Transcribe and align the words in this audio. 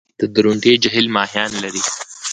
د 0.19 0.21
درونټې 0.35 0.73
جهیل 0.83 1.07
ماهیان 1.15 1.51
لري؟ 1.63 1.83